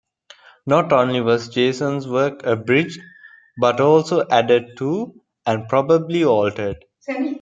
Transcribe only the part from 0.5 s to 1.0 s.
Not